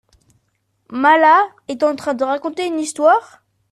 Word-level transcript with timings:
Mala 0.89 1.47
est 1.67 1.83
en 1.83 1.95
train 1.95 2.15
de 2.15 2.23
raconter 2.23 2.65
une 2.65 2.79
histoire? 2.79 3.43